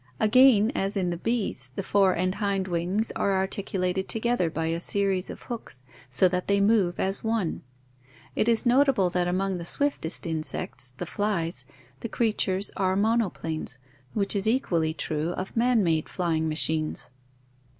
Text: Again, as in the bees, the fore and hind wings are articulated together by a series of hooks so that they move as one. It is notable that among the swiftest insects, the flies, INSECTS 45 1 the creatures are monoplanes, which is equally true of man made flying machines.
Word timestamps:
Again, 0.19 0.71
as 0.73 0.97
in 0.97 1.11
the 1.11 1.17
bees, 1.17 1.71
the 1.75 1.83
fore 1.83 2.13
and 2.13 2.33
hind 2.33 2.67
wings 2.67 3.11
are 3.15 3.35
articulated 3.37 4.09
together 4.09 4.49
by 4.49 4.65
a 4.65 4.79
series 4.79 5.29
of 5.29 5.43
hooks 5.43 5.83
so 6.09 6.27
that 6.27 6.47
they 6.47 6.59
move 6.59 6.99
as 6.99 7.23
one. 7.23 7.61
It 8.35 8.49
is 8.49 8.65
notable 8.65 9.11
that 9.11 9.27
among 9.27 9.59
the 9.59 9.63
swiftest 9.63 10.25
insects, 10.25 10.95
the 10.97 11.05
flies, 11.05 11.65
INSECTS 11.67 11.67
45 11.67 11.87
1 11.91 11.97
the 11.99 12.09
creatures 12.09 12.71
are 12.75 12.95
monoplanes, 12.95 13.77
which 14.15 14.35
is 14.35 14.47
equally 14.47 14.95
true 14.95 15.33
of 15.33 15.55
man 15.55 15.83
made 15.83 16.09
flying 16.09 16.49
machines. 16.49 17.11